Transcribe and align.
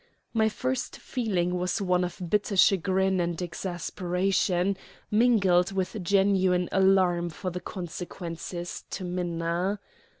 My 0.33 0.49
first 0.49 0.97
feeling 0.97 1.59
was 1.59 1.79
one 1.79 2.03
of 2.03 2.19
bitter 2.27 2.57
chagrin 2.57 3.19
and 3.19 3.39
exasperation, 3.39 4.75
mingled 5.11 5.73
with 5.73 6.03
genuine 6.03 6.67
alarm 6.71 7.29
for 7.29 7.51
the 7.51 7.61
consequences 7.61 8.83
to 8.89 9.03
Minna. 9.03 9.79